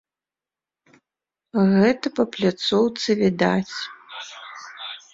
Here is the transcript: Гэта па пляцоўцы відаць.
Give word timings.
Гэта 1.75 2.05
па 2.21 2.27
пляцоўцы 2.33 3.09
відаць. 3.23 3.75